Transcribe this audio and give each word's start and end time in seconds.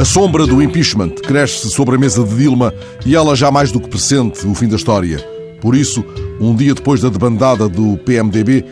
A 0.00 0.04
sombra 0.06 0.46
do 0.46 0.62
impeachment 0.62 1.10
cresce 1.16 1.68
sobre 1.68 1.94
a 1.94 1.98
mesa 1.98 2.24
de 2.24 2.34
Dilma 2.34 2.72
e 3.04 3.14
ela 3.14 3.36
já 3.36 3.50
mais 3.50 3.70
do 3.70 3.78
que 3.78 3.90
pressente 3.90 4.46
o 4.46 4.54
fim 4.54 4.66
da 4.66 4.76
história. 4.76 5.18
Por 5.60 5.76
isso, 5.76 6.02
um 6.40 6.56
dia 6.56 6.74
depois 6.74 7.02
da 7.02 7.10
debandada 7.10 7.68
do 7.68 7.98
PMDB, 7.98 8.64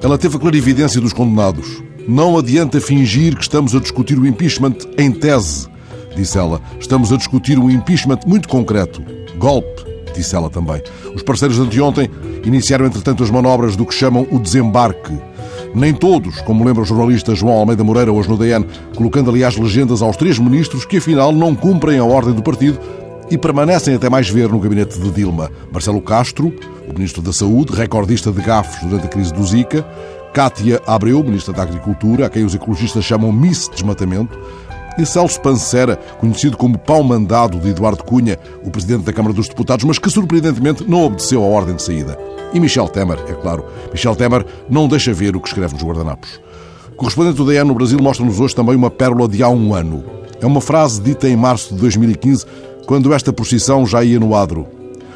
ela 0.00 0.16
teve 0.16 0.36
a 0.36 0.38
clarividência 0.38 1.00
dos 1.00 1.12
condenados. 1.12 1.82
Não 2.06 2.38
adianta 2.38 2.80
fingir 2.80 3.34
que 3.34 3.42
estamos 3.42 3.74
a 3.74 3.80
discutir 3.80 4.16
o 4.16 4.24
impeachment 4.24 4.76
em 4.96 5.10
tese, 5.10 5.66
disse 6.14 6.38
ela. 6.38 6.62
Estamos 6.78 7.12
a 7.12 7.16
discutir 7.16 7.58
um 7.58 7.68
impeachment 7.68 8.20
muito 8.24 8.48
concreto. 8.48 9.02
Golpe, 9.38 9.84
disse 10.14 10.36
ela 10.36 10.48
também. 10.48 10.80
Os 11.16 11.24
parceiros 11.24 11.56
de 11.56 11.62
anteontem 11.64 12.08
iniciaram, 12.44 12.86
entretanto, 12.86 13.24
as 13.24 13.30
manobras 13.30 13.74
do 13.74 13.84
que 13.84 13.92
chamam 13.92 14.24
o 14.30 14.38
desembarque 14.38 15.18
nem 15.74 15.92
todos, 15.92 16.40
como 16.42 16.64
lembra 16.64 16.82
o 16.82 16.86
jornalista 16.86 17.34
João 17.34 17.54
Almeida 17.54 17.84
Moreira 17.84 18.12
hoje 18.12 18.28
no 18.28 18.36
DN, 18.36 18.66
colocando 18.96 19.30
aliás 19.30 19.56
legendas 19.56 20.02
aos 20.02 20.16
três 20.16 20.38
ministros 20.38 20.84
que 20.84 20.98
afinal 20.98 21.32
não 21.32 21.54
cumprem 21.54 21.98
a 21.98 22.04
ordem 22.04 22.34
do 22.34 22.42
partido 22.42 22.78
e 23.30 23.38
permanecem 23.38 23.94
até 23.94 24.10
mais 24.10 24.28
ver 24.28 24.48
no 24.48 24.58
gabinete 24.58 24.98
de 24.98 25.10
Dilma. 25.10 25.50
Marcelo 25.72 26.02
Castro, 26.02 26.52
o 26.88 26.92
ministro 26.92 27.22
da 27.22 27.32
Saúde, 27.32 27.72
recordista 27.74 28.32
de 28.32 28.42
gafos 28.42 28.80
durante 28.88 29.06
a 29.06 29.08
crise 29.08 29.32
do 29.32 29.44
Zika, 29.44 29.86
Cátia 30.34 30.80
Abreu, 30.86 31.22
ministra 31.22 31.52
da 31.52 31.62
Agricultura, 31.62 32.26
a 32.26 32.30
quem 32.30 32.44
os 32.44 32.54
ecologistas 32.54 33.04
chamam 33.04 33.32
Miss 33.32 33.68
Desmatamento, 33.72 34.38
e 34.98 35.06
Celso 35.06 35.40
Pancera, 35.40 35.96
conhecido 36.18 36.56
como 36.56 36.78
pau 36.78 37.02
mandado 37.02 37.58
de 37.58 37.70
Eduardo 37.70 38.04
Cunha, 38.04 38.38
o 38.64 38.70
presidente 38.70 39.04
da 39.04 39.12
Câmara 39.12 39.34
dos 39.34 39.48
Deputados, 39.48 39.84
mas 39.84 39.98
que 39.98 40.10
surpreendentemente 40.10 40.88
não 40.88 41.04
obedeceu 41.04 41.42
à 41.42 41.46
ordem 41.46 41.76
de 41.76 41.82
saída. 41.82 42.18
E 42.52 42.60
Michel 42.60 42.88
Temer, 42.88 43.18
é 43.28 43.32
claro. 43.34 43.64
Michel 43.92 44.16
Temer 44.16 44.44
não 44.68 44.88
deixa 44.88 45.12
ver 45.12 45.36
o 45.36 45.40
que 45.40 45.48
escreve 45.48 45.74
nos 45.74 45.82
guardanapos. 45.82 46.40
Correspondente 46.96 47.36
do 47.36 47.46
DN 47.46 47.68
no 47.68 47.74
Brasil 47.74 47.98
mostra-nos 48.00 48.40
hoje 48.40 48.54
também 48.54 48.74
uma 48.74 48.90
pérola 48.90 49.28
de 49.28 49.42
há 49.42 49.48
um 49.48 49.74
ano. 49.74 50.04
É 50.40 50.46
uma 50.46 50.60
frase 50.60 51.00
dita 51.00 51.28
em 51.28 51.36
março 51.36 51.74
de 51.74 51.80
2015, 51.80 52.44
quando 52.86 53.12
esta 53.14 53.32
procissão 53.32 53.86
já 53.86 54.02
ia 54.02 54.18
no 54.18 54.34
adro. 54.34 54.66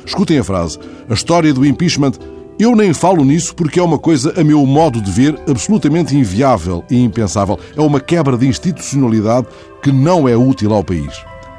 Escutem 0.07 0.39
a 0.39 0.45
frase. 0.45 0.79
A 1.09 1.15
história 1.15 1.53
do 1.53 1.65
impeachment 1.65 2.13
eu 2.57 2.77
nem 2.77 2.95
falo 2.95 3.25
nisso 3.25 3.53
porque 3.55 3.81
é 3.81 3.83
uma 3.83 3.99
coisa, 3.99 4.33
a 4.41 4.45
meu 4.45 4.65
modo 4.65 5.01
de 5.01 5.11
ver, 5.11 5.37
absolutamente 5.49 6.17
inviável 6.17 6.85
e 6.89 7.03
impensável. 7.03 7.59
É 7.77 7.81
uma 7.81 7.99
quebra 7.99 8.37
de 8.37 8.47
institucionalidade 8.47 9.49
que 9.83 9.91
não 9.91 10.29
é 10.29 10.37
útil 10.37 10.73
ao 10.73 10.85
país. 10.85 11.13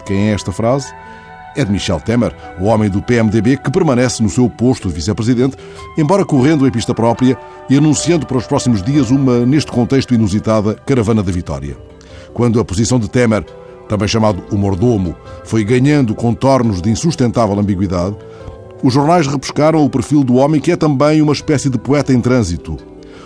Quem 0.05 0.29
é 0.29 0.33
esta 0.33 0.53
frase? 0.53 0.93
É 1.55 1.63
de 1.63 1.71
Michel 1.71 1.99
Temer, 1.99 2.35
o 2.59 2.65
homem 2.65 2.89
do 2.89 3.01
PMDB 3.01 3.57
que 3.57 3.71
permanece 3.71 4.21
no 4.21 4.29
seu 4.29 4.49
posto 4.49 4.87
de 4.87 4.95
vice-presidente, 4.95 5.55
embora 5.97 6.25
correndo 6.25 6.67
em 6.67 6.71
pista 6.71 6.93
própria 6.93 7.37
e 7.69 7.77
anunciando 7.77 8.25
para 8.25 8.37
os 8.37 8.45
próximos 8.45 8.83
dias 8.83 9.09
uma, 9.09 9.45
neste 9.45 9.71
contexto 9.71 10.13
inusitada, 10.13 10.75
caravana 10.85 11.23
da 11.23 11.31
vitória. 11.31 11.77
Quando 12.33 12.59
a 12.59 12.65
posição 12.65 12.99
de 12.99 13.09
Temer, 13.09 13.45
também 13.87 14.07
chamado 14.07 14.43
o 14.51 14.57
mordomo, 14.57 15.15
foi 15.43 15.63
ganhando 15.63 16.13
contornos 16.13 16.81
de 16.81 16.89
insustentável 16.89 17.57
ambiguidade, 17.57 18.15
os 18.83 18.93
jornais 18.93 19.25
repescaram 19.25 19.83
o 19.83 19.89
perfil 19.89 20.23
do 20.23 20.35
homem 20.35 20.59
que 20.59 20.71
é 20.71 20.75
também 20.75 21.21
uma 21.21 21.33
espécie 21.33 21.69
de 21.69 21.77
poeta 21.77 22.13
em 22.13 22.21
trânsito. 22.21 22.77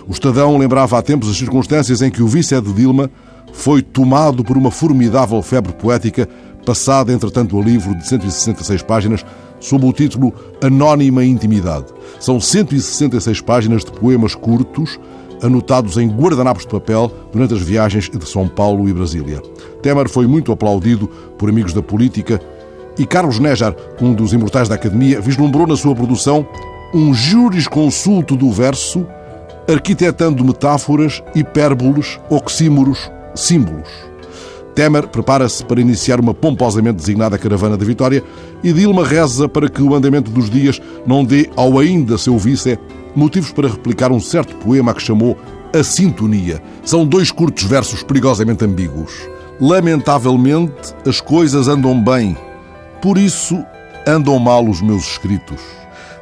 O 0.06 0.12
Estadão 0.12 0.56
lembrava 0.56 0.98
há 0.98 1.02
tempos 1.02 1.28
as 1.28 1.36
circunstâncias 1.36 2.00
em 2.02 2.10
que 2.10 2.22
o 2.22 2.26
vice 2.26 2.58
de 2.60 2.72
Dilma 2.72 3.10
foi 3.52 3.82
tomado 3.82 4.44
por 4.44 4.56
uma 4.56 4.70
formidável 4.70 5.42
febre 5.42 5.72
poética 5.72 6.28
passada, 6.70 7.12
entretanto, 7.12 7.58
a 7.58 7.62
livro 7.64 7.96
de 7.96 8.06
166 8.06 8.82
páginas, 8.82 9.26
sob 9.58 9.84
o 9.84 9.92
título 9.92 10.32
Anónima 10.62 11.24
Intimidade. 11.24 11.86
São 12.20 12.40
166 12.40 13.40
páginas 13.40 13.84
de 13.84 13.90
poemas 13.90 14.36
curtos, 14.36 14.96
anotados 15.42 15.96
em 15.96 16.08
guardanapos 16.08 16.62
de 16.62 16.68
papel 16.68 17.10
durante 17.32 17.54
as 17.54 17.60
viagens 17.60 18.08
entre 18.14 18.28
São 18.28 18.46
Paulo 18.46 18.88
e 18.88 18.92
Brasília. 18.92 19.42
Temer 19.82 20.08
foi 20.08 20.28
muito 20.28 20.52
aplaudido 20.52 21.08
por 21.36 21.48
amigos 21.48 21.72
da 21.72 21.82
política 21.82 22.40
e 22.96 23.04
Carlos 23.04 23.40
Nejar, 23.40 23.74
um 24.00 24.14
dos 24.14 24.32
imortais 24.32 24.68
da 24.68 24.76
Academia, 24.76 25.20
vislumbrou 25.20 25.66
na 25.66 25.76
sua 25.76 25.92
produção 25.96 26.46
um 26.94 27.12
jurisconsulto 27.12 28.36
do 28.36 28.48
verso, 28.52 29.04
arquitetando 29.68 30.44
metáforas, 30.44 31.20
hipérboles, 31.34 32.20
oxímoros, 32.30 33.10
símbolos. 33.34 34.09
Temer 34.74 35.08
prepara-se 35.08 35.64
para 35.64 35.80
iniciar 35.80 36.20
uma 36.20 36.32
pomposamente 36.32 36.96
designada 36.96 37.38
caravana 37.38 37.76
da 37.76 37.84
vitória 37.84 38.22
e 38.62 38.72
Dilma 38.72 39.04
reza 39.04 39.48
para 39.48 39.68
que 39.68 39.82
o 39.82 39.94
andamento 39.94 40.30
dos 40.30 40.48
dias 40.48 40.80
não 41.06 41.24
dê 41.24 41.50
ao 41.56 41.78
ainda 41.78 42.16
seu 42.16 42.38
vice 42.38 42.78
motivos 43.14 43.52
para 43.52 43.68
replicar 43.68 44.12
um 44.12 44.20
certo 44.20 44.54
poema 44.56 44.94
que 44.94 45.02
chamou 45.02 45.36
A 45.74 45.82
Sintonia. 45.82 46.62
São 46.84 47.06
dois 47.06 47.30
curtos 47.30 47.64
versos 47.64 48.02
perigosamente 48.02 48.64
ambíguos. 48.64 49.12
Lamentavelmente, 49.60 50.94
as 51.06 51.20
coisas 51.20 51.68
andam 51.68 52.02
bem, 52.02 52.36
por 53.02 53.18
isso 53.18 53.62
andam 54.06 54.38
mal 54.38 54.66
os 54.66 54.80
meus 54.80 55.04
escritos. 55.12 55.60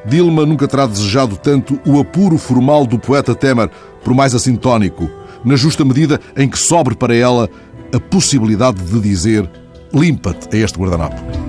Dilma 0.05 0.47
nunca 0.47 0.67
terá 0.67 0.87
desejado 0.87 1.37
tanto 1.37 1.79
o 1.87 2.01
apuro 2.01 2.39
formal 2.39 2.87
do 2.87 2.99
poeta 2.99 3.35
Temer, 3.35 3.71
por 4.03 4.15
mais 4.15 4.35
assintónico, 4.35 5.09
na 5.45 5.55
justa 5.55 5.85
medida 5.85 6.21
em 6.37 6.49
que 6.49 6.59
sobre 6.59 6.95
para 6.95 7.15
ela 7.15 7.49
a 7.95 8.01
possibilidade 8.01 8.83
de 8.83 9.01
dizer 9.01 9.51
limpa-te 9.93 10.57
a 10.57 10.65
este 10.65 10.79
guardanapo. 10.79 11.48